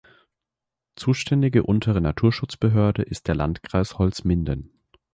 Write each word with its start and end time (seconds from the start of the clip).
Zuständige 0.95 1.61
untere 1.61 2.01
Naturschutzbehörde 2.01 3.03
ist 3.03 3.27
der 3.27 3.35
Landkreis 3.35 3.99
Holzminden. 3.99 4.71